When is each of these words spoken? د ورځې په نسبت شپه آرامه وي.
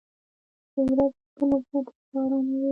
د 0.73 0.75
ورځې 0.87 1.07
په 1.35 1.43
نسبت 1.49 1.85
شپه 1.97 2.17
آرامه 2.21 2.55
وي. 2.61 2.69